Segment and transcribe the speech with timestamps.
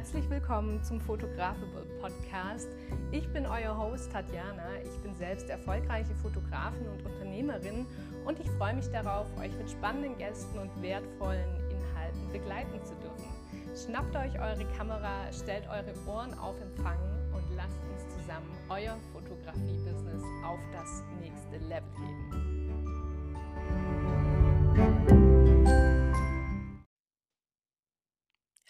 [0.00, 2.70] Herzlich willkommen zum Photographical Podcast.
[3.12, 4.80] Ich bin euer Host Tatjana.
[4.82, 7.84] Ich bin selbst erfolgreiche Fotografin und Unternehmerin
[8.24, 13.28] und ich freue mich darauf, euch mit spannenden Gästen und wertvollen Inhalten begleiten zu dürfen.
[13.76, 16.96] Schnappt euch eure Kamera, stellt eure Ohren auf Empfang
[17.34, 22.49] und lasst uns zusammen euer Fotografie-Business auf das nächste Level heben.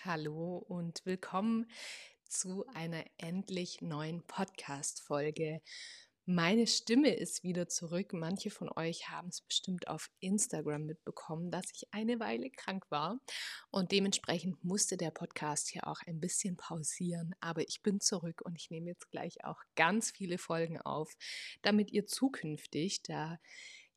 [0.03, 1.71] Hallo und willkommen
[2.25, 5.61] zu einer endlich neuen Podcast-Folge.
[6.25, 8.15] Meine Stimme ist wieder zurück.
[8.15, 13.21] Manche von euch haben es bestimmt auf Instagram mitbekommen, dass ich eine Weile krank war
[13.71, 17.35] und dementsprechend musste der Podcast hier auch ein bisschen pausieren.
[17.41, 21.13] Aber ich bin zurück und ich nehme jetzt gleich auch ganz viele Folgen auf,
[21.61, 23.39] damit ihr zukünftig da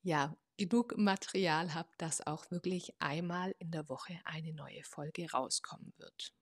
[0.02, 5.94] ja genug Material habt, dass auch wirklich einmal in der Woche eine neue Folge rauskommen
[5.98, 6.34] wird.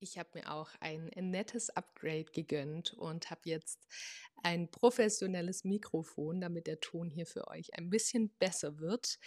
[0.00, 3.86] Ich habe mir auch ein nettes Upgrade gegönnt und habe jetzt
[4.42, 9.20] ein professionelles Mikrofon, damit der Ton hier für euch ein bisschen besser wird.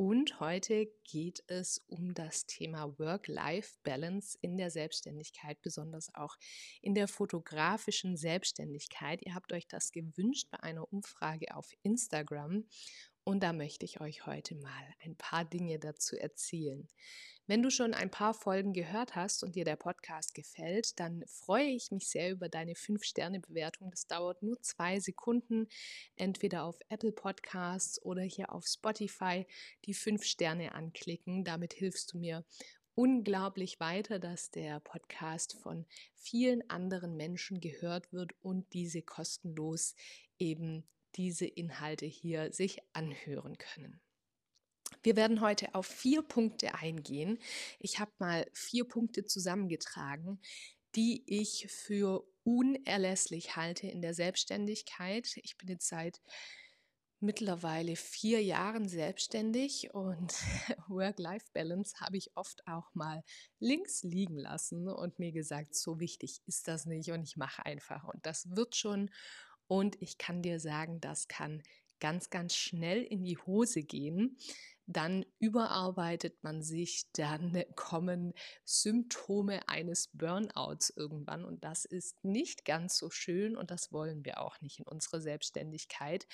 [0.00, 6.36] Und heute geht es um das Thema Work-Life-Balance in der Selbstständigkeit, besonders auch
[6.80, 9.20] in der fotografischen Selbstständigkeit.
[9.26, 12.64] Ihr habt euch das gewünscht bei einer Umfrage auf Instagram
[13.28, 16.88] und da möchte ich euch heute mal ein paar Dinge dazu erzählen.
[17.46, 21.66] Wenn du schon ein paar Folgen gehört hast und dir der Podcast gefällt, dann freue
[21.66, 23.90] ich mich sehr über deine 5-Sterne-Bewertung.
[23.90, 25.68] Das dauert nur zwei Sekunden,
[26.16, 29.46] entweder auf Apple Podcasts oder hier auf Spotify
[29.84, 31.44] die 5 Sterne anklicken.
[31.44, 32.46] Damit hilfst du mir
[32.94, 35.84] unglaublich weiter, dass der Podcast von
[36.14, 39.94] vielen anderen Menschen gehört wird und diese kostenlos
[40.38, 40.88] eben
[41.18, 44.00] diese Inhalte hier sich anhören können.
[45.02, 47.38] Wir werden heute auf vier Punkte eingehen.
[47.78, 50.40] Ich habe mal vier Punkte zusammengetragen,
[50.94, 55.28] die ich für unerlässlich halte in der Selbstständigkeit.
[55.42, 56.22] Ich bin jetzt seit
[57.20, 60.32] mittlerweile vier Jahren selbstständig und
[60.88, 63.24] Work-Life-Balance habe ich oft auch mal
[63.58, 68.04] links liegen lassen und mir gesagt, so wichtig ist das nicht und ich mache einfach
[68.04, 69.10] und das wird schon.
[69.68, 71.62] Und ich kann dir sagen, das kann
[72.00, 74.36] ganz, ganz schnell in die Hose gehen,
[74.86, 78.32] dann überarbeitet man sich, dann kommen
[78.64, 84.40] Symptome eines Burnouts irgendwann und das ist nicht ganz so schön und das wollen wir
[84.40, 86.26] auch nicht in unserer Selbstständigkeit.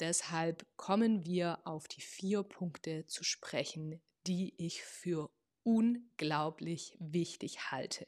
[0.00, 5.30] Deshalb kommen wir auf die vier Punkte zu sprechen, die ich für
[5.62, 8.06] unglaublich wichtig halte.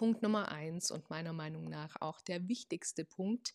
[0.00, 3.52] Punkt Nummer eins und meiner Meinung nach auch der wichtigste Punkt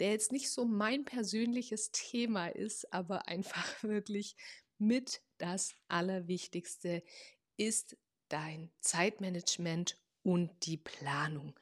[0.00, 4.36] der jetzt nicht so mein persönliches Thema ist, aber einfach wirklich
[4.78, 7.02] mit das Allerwichtigste
[7.56, 7.96] ist
[8.28, 11.58] dein Zeitmanagement und die Planung.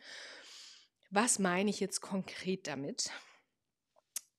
[1.11, 3.11] Was meine ich jetzt konkret damit?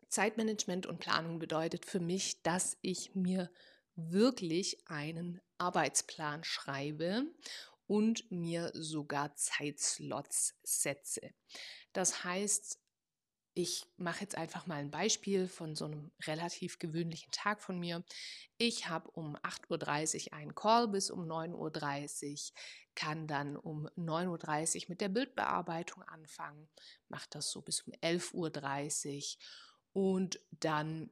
[0.09, 3.49] Zeitmanagement und Planung bedeutet für mich, dass ich mir
[3.95, 7.25] wirklich einen Arbeitsplan schreibe
[7.87, 11.33] und mir sogar Zeitslots setze.
[11.93, 12.79] Das heißt,
[13.57, 18.03] ich mache jetzt einfach mal ein Beispiel von so einem relativ gewöhnlichen Tag von mir.
[18.57, 22.55] Ich habe um 8.30 Uhr einen Call bis um 9.30 Uhr,
[22.95, 26.67] kann dann um 9.30 Uhr mit der Bildbearbeitung anfangen,
[27.07, 29.37] mache das so bis um 11.30
[29.93, 31.09] Uhr und dann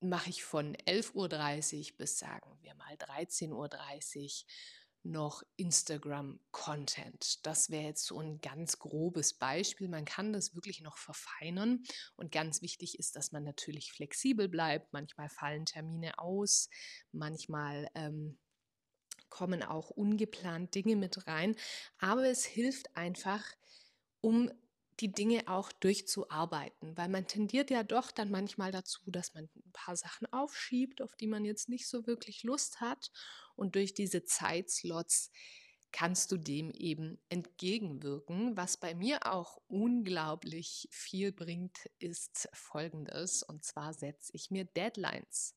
[0.00, 4.46] mache ich von 11.30 Uhr bis sagen wir mal 13.30 Uhr
[5.10, 7.46] noch Instagram-Content.
[7.46, 9.88] Das wäre jetzt so ein ganz grobes Beispiel.
[9.88, 11.82] Man kann das wirklich noch verfeinern.
[12.16, 14.92] Und ganz wichtig ist, dass man natürlich flexibel bleibt.
[14.92, 16.68] Manchmal fallen Termine aus,
[17.12, 18.38] manchmal ähm,
[19.28, 21.56] kommen auch ungeplant Dinge mit rein.
[21.98, 23.44] Aber es hilft einfach,
[24.20, 24.50] um
[25.00, 29.72] die Dinge auch durchzuarbeiten, weil man tendiert ja doch dann manchmal dazu, dass man ein
[29.72, 33.10] paar Sachen aufschiebt, auf die man jetzt nicht so wirklich Lust hat
[33.56, 35.30] und durch diese Zeitslots
[35.92, 38.56] kannst du dem eben entgegenwirken.
[38.56, 43.42] Was bei mir auch unglaublich viel bringt, ist folgendes.
[43.42, 45.54] Und zwar setze ich mir Deadlines.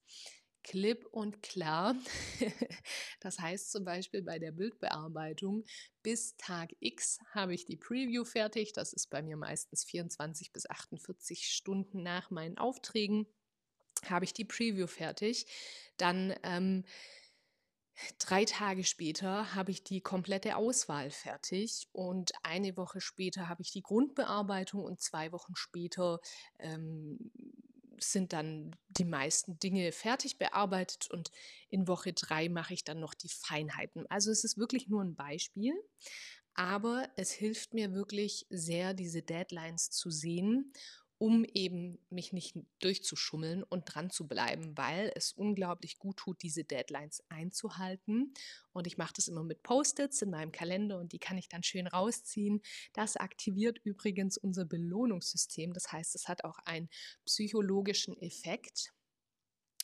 [0.70, 1.96] Klipp und klar.
[3.22, 5.66] Das heißt zum Beispiel bei der Bildbearbeitung,
[6.04, 8.72] bis Tag X habe ich die Preview fertig.
[8.72, 13.28] Das ist bei mir meistens 24 bis 48 Stunden nach meinen Aufträgen.
[14.06, 15.48] Habe ich die Preview fertig.
[15.98, 16.86] Dann ähm,
[18.18, 23.72] Drei Tage später habe ich die komplette Auswahl fertig und eine Woche später habe ich
[23.72, 26.22] die Grundbearbeitung und zwei Wochen später
[26.60, 27.32] ähm,
[28.04, 31.32] sind dann die meisten Dinge fertig bearbeitet und
[31.70, 34.06] in Woche drei mache ich dann noch die Feinheiten.
[34.10, 35.74] Also es ist wirklich nur ein Beispiel,
[36.54, 40.74] aber es hilft mir wirklich sehr, diese Deadlines zu sehen
[41.20, 46.64] um eben mich nicht durchzuschummeln und dran zu bleiben, weil es unglaublich gut tut, diese
[46.64, 48.34] Deadlines einzuhalten.
[48.72, 51.62] Und ich mache das immer mit Post-its in meinem Kalender und die kann ich dann
[51.62, 52.62] schön rausziehen.
[52.94, 55.74] Das aktiviert übrigens unser Belohnungssystem.
[55.74, 56.90] Das heißt, es hat auch einen
[57.26, 58.94] psychologischen Effekt.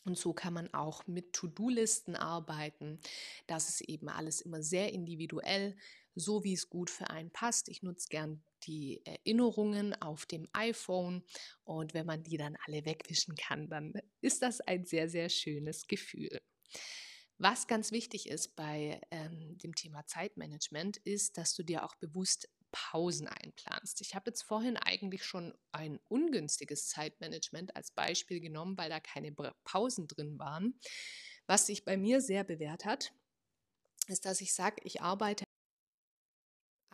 [0.06, 3.00] Und so kann man auch mit To-Do-Listen arbeiten.
[3.48, 5.76] Das ist eben alles immer sehr individuell,
[6.16, 7.70] so wie es gut für einen passt.
[7.70, 11.24] Ich nutze gern die Erinnerungen auf dem iPhone
[11.64, 15.88] und wenn man die dann alle wegwischen kann, dann ist das ein sehr, sehr schönes
[15.88, 16.42] Gefühl.
[17.38, 22.48] Was ganz wichtig ist bei ähm, dem Thema Zeitmanagement, ist, dass du dir auch bewusst
[22.72, 24.02] Pausen einplanst.
[24.02, 29.34] Ich habe jetzt vorhin eigentlich schon ein ungünstiges Zeitmanagement als Beispiel genommen, weil da keine
[29.64, 30.80] Pausen drin waren.
[31.48, 33.14] Was sich bei mir sehr bewährt hat,
[34.08, 35.45] ist, dass ich sage, ich arbeite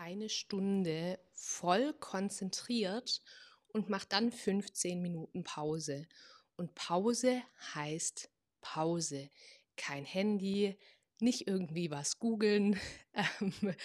[0.02, 3.22] eine Stunde voll konzentriert
[3.68, 6.08] und mache dann 15 Minuten Pause.
[6.56, 7.44] Und Pause
[7.76, 8.30] heißt
[8.62, 9.30] Pause.
[9.78, 10.78] Kein Handy,
[11.20, 12.80] nicht irgendwie was googeln,
[13.14, 13.76] ähm,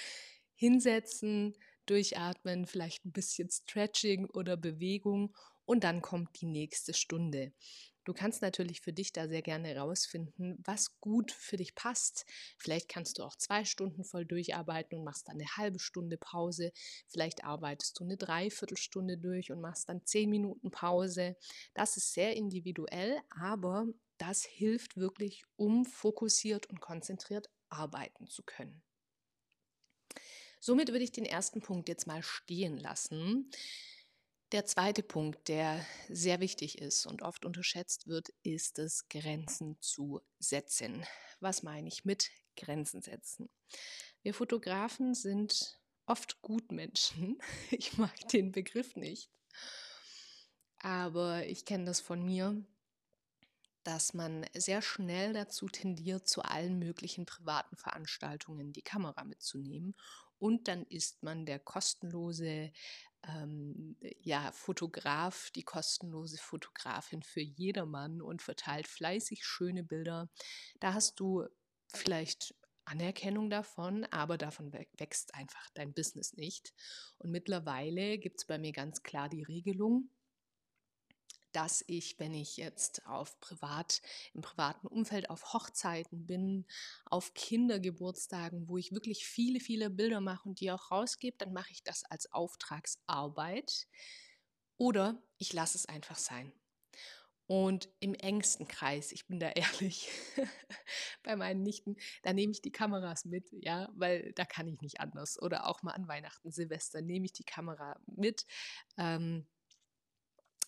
[0.55, 1.55] hinsetzen,
[1.85, 5.37] durchatmen, vielleicht ein bisschen Stretching oder Bewegung
[5.67, 7.53] und dann kommt die nächste Stunde.
[8.07, 12.25] Du kannst natürlich für dich da sehr gerne herausfinden, was gut für dich passt.
[12.57, 16.71] Vielleicht kannst du auch zwei Stunden voll durcharbeiten und machst dann eine halbe Stunde Pause.
[17.09, 21.37] Vielleicht arbeitest du eine Dreiviertelstunde durch und machst dann zehn Minuten Pause.
[21.75, 23.89] Das ist sehr individuell, aber
[24.19, 28.85] das hilft wirklich, um fokussiert und konzentriert arbeiten zu können.
[30.61, 33.51] Somit würde ich den ersten Punkt jetzt mal stehen lassen.
[34.53, 40.21] Der zweite Punkt, der sehr wichtig ist und oft unterschätzt wird, ist es, Grenzen zu
[40.39, 41.05] setzen.
[41.41, 43.51] Was meine ich mit Grenzen setzen?
[44.23, 47.41] Wir Fotografen sind oft Gutmenschen.
[47.73, 49.31] Ich mag den Begriff nicht.
[50.79, 52.65] Aber ich kenne das von mir,
[53.83, 59.97] dass man sehr schnell dazu tendiert, zu allen möglichen privaten Veranstaltungen die Kamera mitzunehmen.
[60.39, 62.73] Und dann ist man der kostenlose
[63.29, 70.29] ähm, ja, Fotograf, die kostenlose Fotografin für jedermann und verteilt fleißig schöne Bilder.
[70.81, 71.47] Da hast du
[71.93, 76.73] vielleicht Anerkennung davon, aber davon wächst einfach dein Business nicht.
[77.19, 80.11] Und mittlerweile gibt es bei mir ganz klar die Regelung,
[81.57, 84.03] dass ich, wenn ich jetzt auf privat,
[84.35, 86.67] im privaten Umfeld auf Hochzeiten bin,
[87.07, 91.73] auf Kindergeburtstagen, wo ich wirklich viele, viele Bilder mache und die auch rausgebe, dann mache
[91.73, 93.89] ich das als Auftragsarbeit
[94.77, 96.53] oder ich lasse es einfach sein.
[97.47, 100.11] Und im engsten Kreis, ich bin da ehrlich,
[101.23, 105.01] bei meinen Nichten, da nehme ich die Kameras mit, ja, weil da kann ich nicht
[105.01, 105.41] anders.
[105.41, 108.45] Oder auch mal an Weihnachten, Silvester nehme ich die Kamera mit.
[108.99, 109.47] Ähm,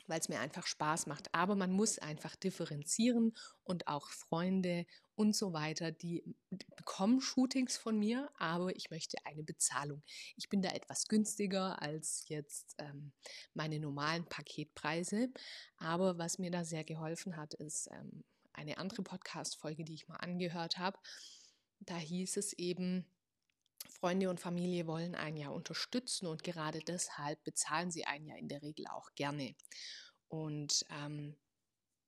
[0.09, 1.33] weil es mir einfach Spaß macht.
[1.33, 6.23] Aber man muss einfach differenzieren und auch Freunde und so weiter, die
[6.77, 10.03] bekommen Shootings von mir, aber ich möchte eine Bezahlung.
[10.37, 13.13] Ich bin da etwas günstiger als jetzt ähm,
[13.53, 15.29] meine normalen Paketpreise.
[15.77, 20.17] Aber was mir da sehr geholfen hat, ist ähm, eine andere Podcast-Folge, die ich mal
[20.17, 20.99] angehört habe.
[21.81, 23.07] Da hieß es eben,
[23.89, 28.49] Freunde und Familie wollen einen ja unterstützen und gerade deshalb bezahlen sie einen ja in
[28.49, 29.55] der Regel auch gerne.
[30.29, 31.37] Und ähm,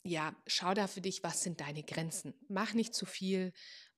[0.02, 2.34] ja, schau da für dich, was sind deine Grenzen.
[2.48, 3.52] Mach nicht zu viel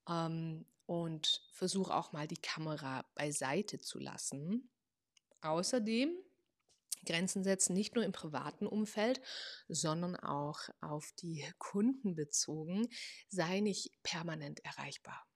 [0.08, 4.70] ähm, und versuch auch mal die Kamera beiseite zu lassen.
[5.40, 6.16] Außerdem
[7.04, 9.20] Grenzen setzen, nicht nur im privaten Umfeld,
[9.68, 12.88] sondern auch auf die Kunden bezogen.
[13.28, 15.26] Sei nicht permanent erreichbar.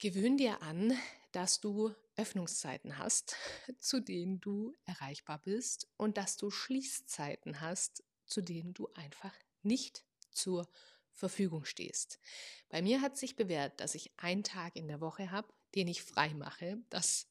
[0.00, 0.96] Gewöhn dir an,
[1.32, 3.34] dass du Öffnungszeiten hast,
[3.78, 10.04] zu denen du erreichbar bist und dass du Schließzeiten hast, zu denen du einfach nicht
[10.30, 10.68] zur
[11.14, 12.20] Verfügung stehst.
[12.68, 16.02] Bei mir hat sich bewährt, dass ich einen Tag in der Woche habe, den ich
[16.02, 16.78] frei mache.
[16.90, 17.26] Das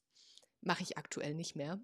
[0.60, 1.80] mache ich aktuell nicht mehr.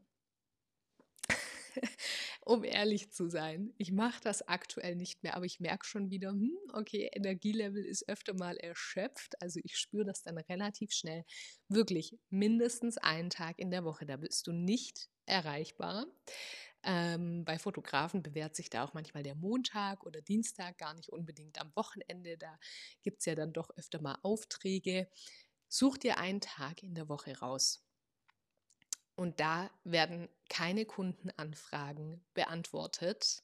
[2.42, 3.72] um ehrlich zu sein.
[3.78, 8.08] Ich mache das aktuell nicht mehr, aber ich merke schon wieder, hm, okay, Energielevel ist
[8.08, 9.40] öfter mal erschöpft.
[9.40, 11.24] Also ich spüre das dann relativ schnell.
[11.68, 16.06] Wirklich mindestens einen Tag in der Woche, da bist du nicht erreichbar.
[16.82, 21.58] Ähm, bei Fotografen bewährt sich da auch manchmal der Montag oder Dienstag, gar nicht unbedingt
[21.58, 22.36] am Wochenende.
[22.36, 22.58] Da
[23.02, 25.08] gibt es ja dann doch öfter mal Aufträge.
[25.68, 27.82] Such dir einen Tag in der Woche raus
[29.16, 33.42] Und da werden keine Kundenanfragen beantwortet.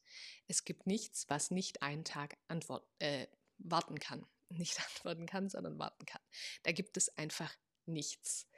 [0.48, 3.26] Es gibt nichts, was nicht einen Tag antwort, äh,
[3.58, 4.26] warten kann.
[4.52, 6.22] Nicht antworten kann, sondern warten kann.
[6.64, 7.54] Da gibt es einfach
[7.86, 8.48] nichts.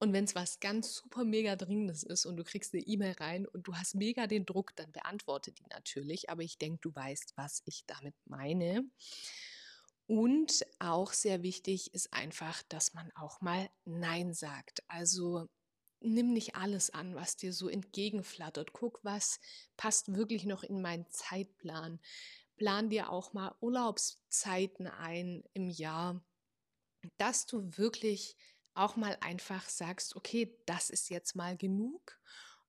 [0.00, 3.46] Und wenn es was ganz super mega Dringendes ist und du kriegst eine E-Mail rein
[3.46, 6.30] und du hast mega den Druck, dann beantworte die natürlich.
[6.30, 8.82] Aber ich denke, du weißt, was ich damit meine.
[10.06, 14.82] Und auch sehr wichtig ist einfach, dass man auch mal Nein sagt.
[14.88, 15.48] Also
[16.00, 18.72] nimm nicht alles an, was dir so entgegenflattert.
[18.72, 19.40] Guck, was
[19.76, 22.00] passt wirklich noch in meinen Zeitplan.
[22.56, 26.22] Plan dir auch mal Urlaubszeiten ein im Jahr,
[27.16, 28.36] dass du wirklich
[28.74, 32.20] auch mal einfach sagst, okay, das ist jetzt mal genug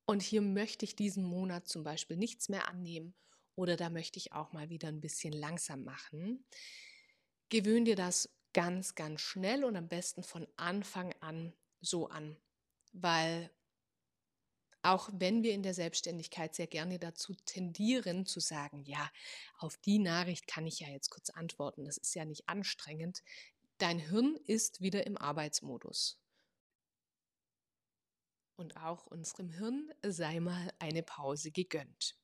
[0.06, 3.16] und hier möchte ich diesen Monat zum Beispiel nichts mehr annehmen
[3.56, 6.46] oder da möchte ich auch mal wieder ein bisschen langsam machen.
[7.50, 12.38] Gewöhn dir das ganz, ganz schnell und am besten von Anfang an so an,
[12.94, 13.52] weil
[14.84, 19.12] auch wenn wir in der Selbstständigkeit sehr gerne dazu tendieren zu sagen, ja,
[19.60, 23.22] auf die Nachricht kann ich ja jetzt kurz antworten, das ist ja nicht anstrengend,
[23.82, 26.22] Dein Hirn ist wieder im Arbeitsmodus.
[28.56, 32.16] Und auch unserem Hirn sei mal eine Pause gegönnt.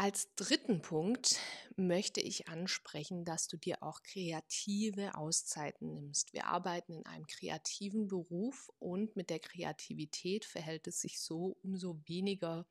[0.00, 1.36] Als dritten Punkt
[1.76, 6.32] möchte ich ansprechen, dass du dir auch kreative Auszeiten nimmst.
[6.32, 12.00] Wir arbeiten in einem kreativen Beruf und mit der Kreativität verhält es sich so, umso
[12.06, 12.66] weniger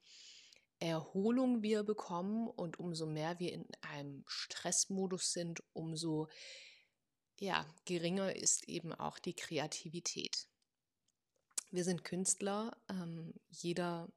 [0.80, 6.30] Erholung wir bekommen und umso mehr wir in einem Stressmodus sind, umso
[7.40, 10.48] ja, geringer ist eben auch die Kreativität.
[11.70, 14.12] Wir sind Künstler, ähm, jeder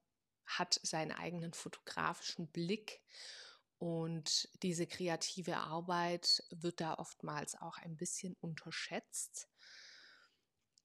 [0.59, 3.03] hat seinen eigenen fotografischen Blick
[3.79, 9.49] und diese kreative Arbeit wird da oftmals auch ein bisschen unterschätzt.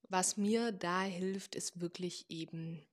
[0.09, 2.87] Was mir da hilft, ist wirklich eben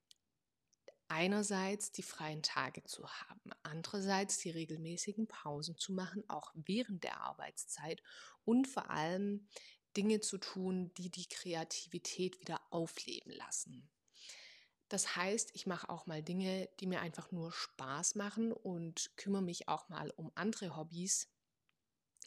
[1.09, 7.21] einerseits die freien Tage zu haben, andererseits die regelmäßigen Pausen zu machen, auch während der
[7.21, 8.03] Arbeitszeit
[8.45, 9.47] und vor allem
[9.97, 13.89] Dinge zu tun, die die Kreativität wieder aufleben lassen.
[14.89, 19.43] Das heißt, ich mache auch mal Dinge, die mir einfach nur Spaß machen und kümmere
[19.43, 21.29] mich auch mal um andere Hobbys.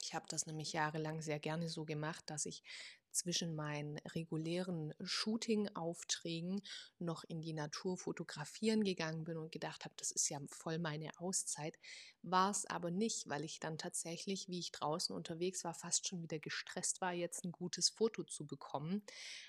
[0.01, 2.63] Ich habe das nämlich jahrelang sehr gerne so gemacht, dass ich
[3.11, 6.61] zwischen meinen regulären Shooting-Aufträgen
[6.99, 11.09] noch in die Natur fotografieren gegangen bin und gedacht habe, das ist ja voll meine
[11.19, 11.77] Auszeit,
[12.21, 16.21] war es aber nicht, weil ich dann tatsächlich, wie ich draußen unterwegs war, fast schon
[16.21, 19.03] wieder gestresst war, jetzt ein gutes Foto zu bekommen.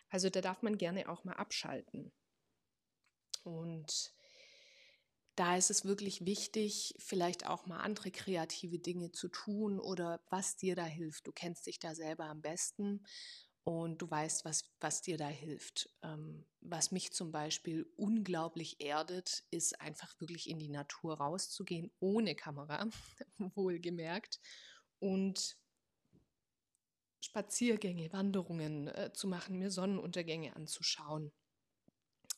[0.09, 2.13] Also da darf man gerne auch mal abschalten.
[3.45, 4.13] Und
[5.37, 10.57] da ist es wirklich wichtig, vielleicht auch mal andere kreative Dinge zu tun oder was
[10.57, 11.27] dir da hilft.
[11.27, 13.05] Du kennst dich da selber am besten
[13.63, 15.91] und du weißt, was, was dir da hilft.
[16.03, 22.35] Ähm, was mich zum Beispiel unglaublich erdet, ist einfach wirklich in die Natur rauszugehen, ohne
[22.35, 22.89] Kamera,
[23.39, 24.41] wohlgemerkt,
[25.01, 25.57] und
[27.21, 31.31] Spaziergänge, Wanderungen äh, zu machen, mir Sonnenuntergänge anzuschauen.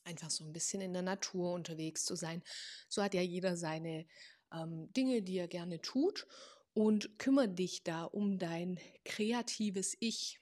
[0.05, 2.43] Einfach so ein bisschen in der Natur unterwegs zu sein.
[2.89, 4.07] So hat ja jeder seine
[4.53, 6.27] ähm, Dinge, die er gerne tut.
[6.73, 10.41] Und kümmere dich da um dein kreatives Ich,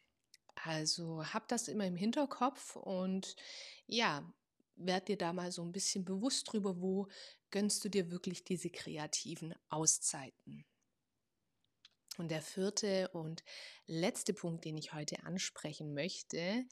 [0.55, 3.35] also hab das immer im Hinterkopf und
[3.87, 4.31] ja,
[4.77, 7.09] werd dir da mal so ein bisschen bewusst drüber, wo
[7.51, 10.65] gönnst du dir wirklich diese kreativen Auszeiten.
[12.19, 13.45] Und der vierte und
[13.87, 16.67] letzte Punkt, den ich heute ansprechen möchte,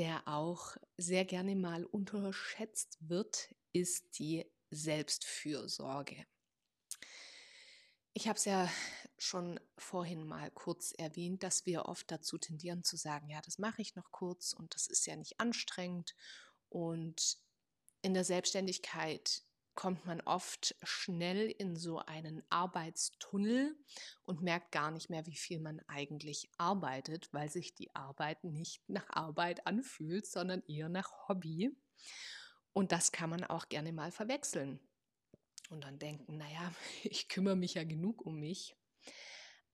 [0.00, 6.24] der auch sehr gerne mal unterschätzt wird, ist die Selbstfürsorge.
[8.14, 8.70] Ich habe es ja
[9.18, 13.82] schon vorhin mal kurz erwähnt, dass wir oft dazu tendieren zu sagen, ja, das mache
[13.82, 16.16] ich noch kurz und das ist ja nicht anstrengend.
[16.70, 17.36] Und
[18.00, 19.42] in der Selbstständigkeit
[19.80, 23.74] kommt man oft schnell in so einen Arbeitstunnel
[24.26, 28.86] und merkt gar nicht mehr, wie viel man eigentlich arbeitet, weil sich die Arbeit nicht
[28.90, 31.70] nach Arbeit anfühlt, sondern eher nach Hobby.
[32.74, 34.80] Und das kann man auch gerne mal verwechseln
[35.70, 38.76] und dann denken, naja, ich kümmere mich ja genug um mich.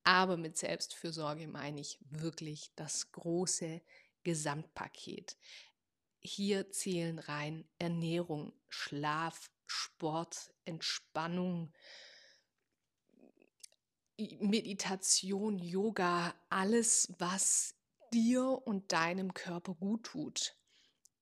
[0.04, 3.82] Aber mit Selbstfürsorge meine ich wirklich das große
[4.22, 5.36] Gesamtpaket.
[6.20, 11.72] Hier zählen rein Ernährung, Schlaf, Sport, Entspannung,
[14.18, 17.74] Meditation, Yoga, alles, was
[18.12, 20.56] dir und deinem Körper gut tut.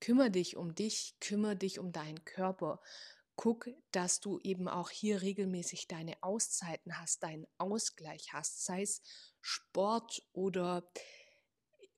[0.01, 2.81] Kümmer dich um dich, kümmere dich um deinen Körper
[3.37, 9.03] guck, dass du eben auch hier regelmäßig deine Auszeiten hast, deinen Ausgleich hast, sei es
[9.41, 10.89] Sport oder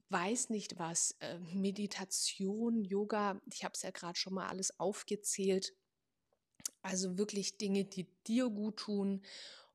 [0.09, 5.75] weiß nicht was, äh, Meditation, Yoga, ich habe es ja gerade schon mal alles aufgezählt.
[6.87, 9.23] Also wirklich Dinge, die dir gut tun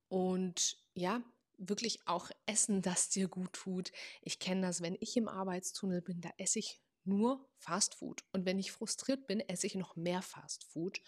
[0.08, 1.22] und ja,
[1.58, 3.92] wirklich auch Essen, das dir gut tut.
[4.22, 8.24] Ich kenne das, wenn ich im Arbeitstunnel bin, da esse ich nur Fast Food.
[8.32, 11.02] Und wenn ich frustriert bin, esse ich noch mehr Fast Food.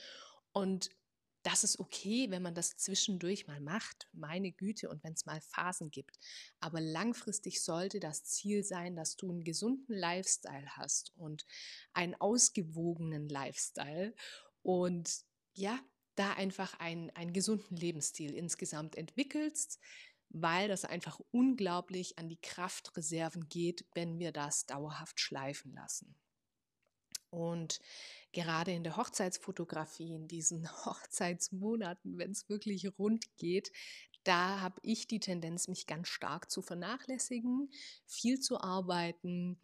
[0.52, 0.90] Und
[1.44, 5.40] das ist okay, wenn man das zwischendurch mal macht, meine Güte, und wenn es mal
[5.40, 6.20] Phasen gibt.
[6.60, 11.46] Aber langfristig sollte das Ziel sein, dass du einen gesunden Lifestyle hast und
[11.94, 14.14] einen ausgewogenen Lifestyle
[14.62, 15.80] und ja,
[16.16, 19.80] da einfach einen, einen gesunden Lebensstil insgesamt entwickelst,
[20.30, 26.16] weil das einfach unglaublich an die Kraftreserven geht, wenn wir das dauerhaft schleifen lassen.
[27.30, 27.80] Und
[28.32, 33.72] gerade in der Hochzeitsfotografie, in diesen Hochzeitsmonaten, wenn es wirklich rund geht,
[34.24, 37.72] da habe ich die Tendenz, mich ganz stark zu vernachlässigen,
[38.06, 39.60] viel zu arbeiten.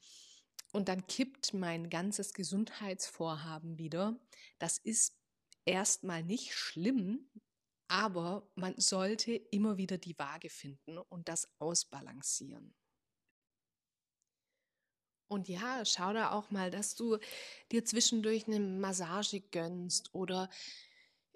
[0.72, 4.20] Und dann kippt mein ganzes Gesundheitsvorhaben wieder.
[4.60, 5.19] Das ist
[5.70, 7.30] erstmal nicht schlimm,
[7.88, 12.76] aber man sollte immer wieder die Waage finden und das ausbalancieren.
[15.28, 17.20] Und ja, schau da auch mal, dass du
[17.72, 20.50] dir zwischendurch eine Massage gönnst oder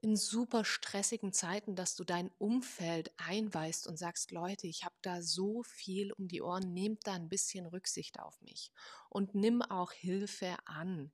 [0.02, 5.22] in super stressigen Zeiten, dass du dein Umfeld einweist und sagst, Leute, ich habe da
[5.22, 8.72] so viel um die Ohren, nehmt da ein bisschen Rücksicht auf mich
[9.10, 11.12] und nimm auch Hilfe an.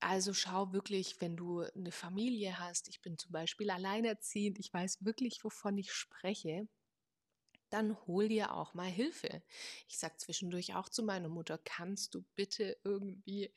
[0.00, 5.04] Also schau wirklich, wenn du eine Familie hast, ich bin zum Beispiel alleinerziehend, ich weiß
[5.04, 6.66] wirklich, wovon ich spreche,
[7.68, 9.42] dann hol dir auch mal Hilfe.
[9.88, 13.52] Ich sage zwischendurch auch zu meiner Mutter, kannst du bitte irgendwie,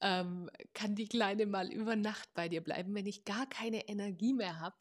[0.00, 4.32] ähm, kann die Kleine mal über Nacht bei dir bleiben, wenn ich gar keine Energie
[4.32, 4.76] mehr habe.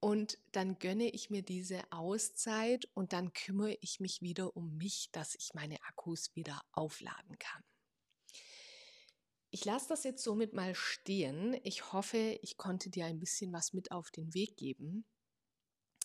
[0.00, 5.08] Und dann gönne ich mir diese Auszeit und dann kümmere ich mich wieder um mich,
[5.12, 7.64] dass ich meine Akkus wieder aufladen kann.
[9.54, 11.56] Ich lasse das jetzt somit mal stehen.
[11.62, 15.04] Ich hoffe, ich konnte dir ein bisschen was mit auf den Weg geben.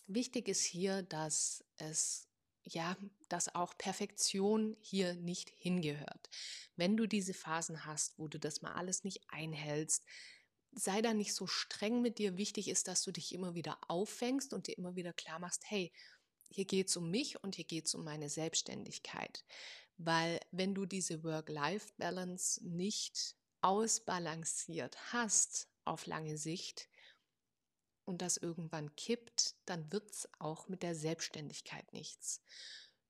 [0.05, 2.27] Wichtig ist hier, dass es
[2.61, 2.95] ja,
[3.27, 6.29] dass auch Perfektion hier nicht hingehört.
[6.75, 10.05] Wenn du diese Phasen hast, wo du das mal alles nicht einhältst,
[10.73, 12.37] sei da nicht so streng mit dir.
[12.37, 15.91] Wichtig ist, dass du dich immer wieder auffängst und dir immer wieder klar machst, hey,
[16.51, 19.43] hier geht es um mich und hier geht es um meine Selbstständigkeit.
[19.97, 26.89] Weil wenn du diese Work-Life-Balance nicht ausbalanciert hast auf lange Sicht
[28.05, 32.41] und das irgendwann kippt, dann wird es auch mit der Selbstständigkeit nichts.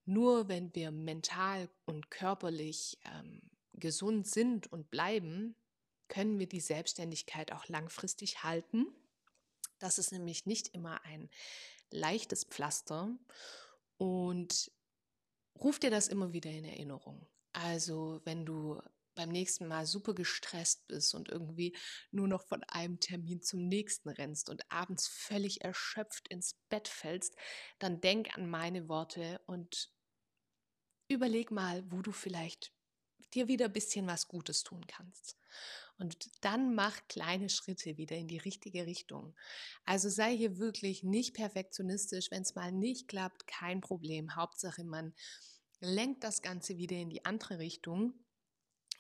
[0.06, 3.42] Nur wenn wir mental und körperlich ähm,
[3.74, 5.56] gesund sind und bleiben,
[6.08, 8.88] können wir die Selbstständigkeit auch langfristig halten.
[9.78, 11.30] Das ist nämlich nicht immer ein
[11.92, 13.16] leichtes Pflaster
[13.98, 14.72] und
[15.56, 17.26] ruf dir das immer wieder in Erinnerung.
[17.54, 18.82] Also wenn du
[19.20, 21.76] beim nächsten Mal super gestresst bist und irgendwie
[22.10, 27.36] nur noch von einem Termin zum nächsten rennst und abends völlig erschöpft ins Bett fällst,
[27.80, 29.92] dann denk an meine Worte und
[31.10, 32.72] überleg mal, wo du vielleicht
[33.34, 35.36] dir wieder ein bisschen was Gutes tun kannst.
[35.98, 39.36] Und dann mach kleine Schritte wieder in die richtige Richtung.
[39.84, 42.32] Also sei hier wirklich nicht perfektionistisch.
[42.32, 44.38] Wenn es mal nicht klappt, kein Problem.
[44.38, 45.14] Hauptsache, man
[45.82, 48.14] lenkt das Ganze wieder in die andere Richtung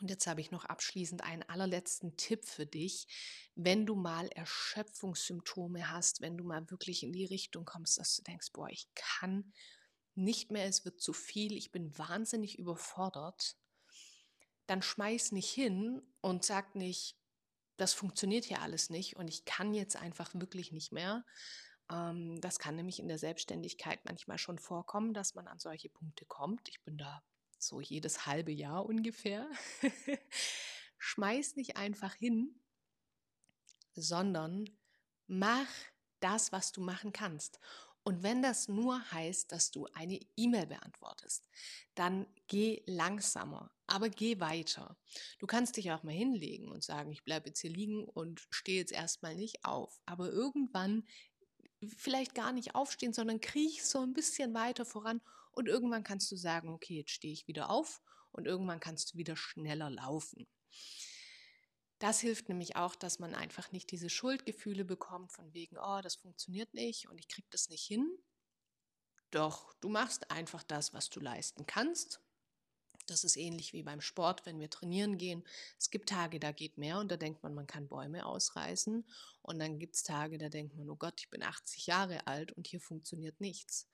[0.01, 3.07] und jetzt habe ich noch abschließend einen allerletzten Tipp für dich.
[3.55, 8.23] Wenn du mal Erschöpfungssymptome hast, wenn du mal wirklich in die Richtung kommst, dass du
[8.23, 9.51] denkst, boah, ich kann
[10.15, 13.57] nicht mehr, es wird zu viel, ich bin wahnsinnig überfordert,
[14.67, 17.17] dann schmeiß nicht hin und sag nicht,
[17.77, 21.25] das funktioniert hier alles nicht und ich kann jetzt einfach wirklich nicht mehr.
[21.91, 26.25] Ähm, das kann nämlich in der Selbstständigkeit manchmal schon vorkommen, dass man an solche Punkte
[26.25, 26.69] kommt.
[26.69, 27.23] Ich bin da
[27.61, 29.49] so jedes halbe Jahr ungefähr.
[30.97, 32.59] Schmeiß nicht einfach hin,
[33.93, 34.69] sondern
[35.27, 35.67] mach
[36.19, 37.59] das, was du machen kannst.
[38.03, 41.47] Und wenn das nur heißt, dass du eine E-Mail beantwortest,
[41.95, 44.97] dann geh langsamer, aber geh weiter.
[45.37, 48.79] Du kannst dich auch mal hinlegen und sagen, ich bleibe jetzt hier liegen und stehe
[48.79, 50.01] jetzt erstmal nicht auf.
[50.05, 51.05] Aber irgendwann
[51.97, 56.35] vielleicht gar nicht aufstehen, sondern kriech so ein bisschen weiter voran und irgendwann kannst du
[56.35, 60.47] sagen, okay, jetzt stehe ich wieder auf und irgendwann kannst du wieder schneller laufen.
[61.99, 66.15] Das hilft nämlich auch, dass man einfach nicht diese Schuldgefühle bekommt von wegen, oh, das
[66.15, 68.09] funktioniert nicht und ich kriege das nicht hin.
[69.31, 72.21] Doch, du machst einfach das, was du leisten kannst
[73.09, 75.43] das ist ähnlich wie beim Sport, wenn wir trainieren gehen.
[75.77, 79.05] Es gibt Tage, da geht mehr und da denkt man, man kann Bäume ausreißen.
[79.41, 82.51] Und dann gibt es Tage, da denkt man, oh Gott, ich bin 80 Jahre alt
[82.51, 83.89] und hier funktioniert nichts.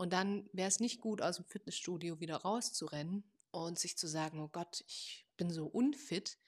[0.00, 4.40] Und dann wäre es nicht gut, aus dem Fitnessstudio wieder rauszurennen und sich zu sagen,
[4.40, 6.38] oh Gott, ich bin so unfit,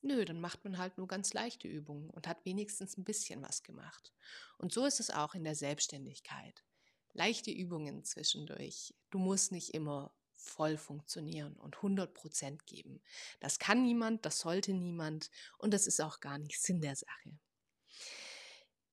[0.00, 3.62] nö, dann macht man halt nur ganz leichte Übungen und hat wenigstens ein bisschen was
[3.64, 4.14] gemacht.
[4.56, 6.64] Und so ist es auch in der Selbstständigkeit.
[7.12, 8.94] Leichte Übungen zwischendurch.
[9.10, 13.02] Du musst nicht immer voll funktionieren und 100 Prozent geben.
[13.40, 17.38] Das kann niemand, das sollte niemand und das ist auch gar nicht Sinn der Sache.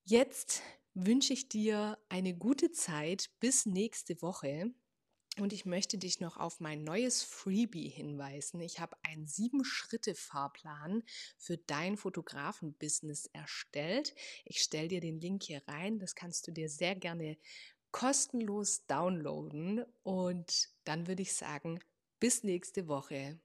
[0.03, 0.61] Jetzt
[1.05, 4.73] wünsche ich dir eine gute Zeit bis nächste Woche.
[5.39, 8.59] Und ich möchte dich noch auf mein neues Freebie hinweisen.
[8.59, 11.03] Ich habe einen sieben-Schritte-Fahrplan
[11.37, 14.15] für dein Fotografen-Business erstellt.
[14.43, 15.99] Ich stelle dir den Link hier rein.
[15.99, 17.37] Das kannst du dir sehr gerne
[17.91, 19.85] kostenlos downloaden.
[20.03, 21.79] Und dann würde ich sagen,
[22.19, 23.39] bis nächste Woche.